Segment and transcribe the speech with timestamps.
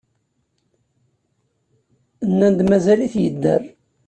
[2.29, 3.61] Nnan-d mazal-it yedder.